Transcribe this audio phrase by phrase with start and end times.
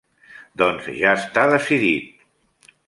[0.61, 2.71] Doncs ja està decidit.